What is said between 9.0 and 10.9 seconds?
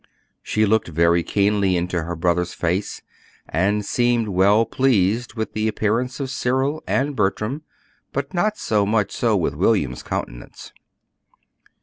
so with William's countenance.